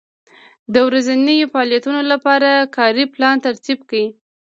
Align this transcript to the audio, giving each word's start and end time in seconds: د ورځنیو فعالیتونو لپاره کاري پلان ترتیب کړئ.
د 0.73 0.75
ورځنیو 0.87 1.51
فعالیتونو 1.53 2.01
لپاره 2.11 2.49
کاري 2.75 3.05
پلان 3.13 3.35
ترتیب 3.45 3.79
کړئ. 3.89 4.05